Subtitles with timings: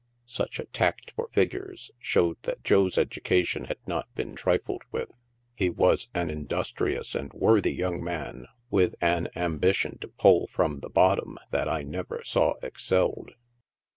[0.25, 5.11] Such a tact for figures showed that Joe's education had not been trifled with.
[5.53, 10.79] He was an industrious and worthy young man, with an am bition to pull from
[10.79, 13.33] the bottom that I never saw excelled.